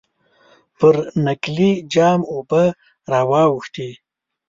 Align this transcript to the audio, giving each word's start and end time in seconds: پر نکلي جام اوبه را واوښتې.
پر 0.77 0.95
نکلي 1.25 1.71
جام 1.93 2.19
اوبه 2.31 2.63
را 3.11 3.21
واوښتې. 3.29 3.89